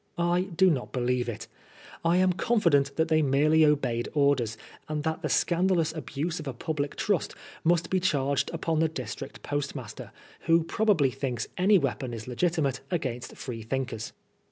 [0.17, 1.47] I do not believe it.
[2.03, 4.57] I am confident that they merely obeyed orders,
[4.89, 9.43] and that the scandalous abuse of a public trust must be charged upon the district
[9.43, 10.11] postmaster,
[10.47, 14.11] who pro bably thinks any weapon is legitimate against IVee thinkers.